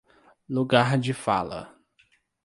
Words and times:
Lugar 0.49 0.97
de 0.97 1.13
fala 1.13 1.75